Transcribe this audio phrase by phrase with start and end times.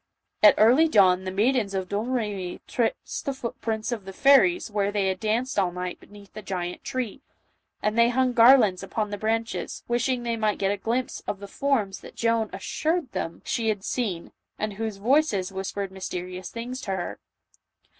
[0.41, 5.09] At early dawn the maidens of Domremy traced the footprints of the fairies where they
[5.09, 7.21] had danced all night beneath the great tree;
[7.83, 11.47] and they hung garlands upon the branches, wishing they might get a glimpse of the
[11.47, 16.81] forms that Joan assured them she had seen, and whose voices whispered mys terious things
[16.81, 17.19] to her.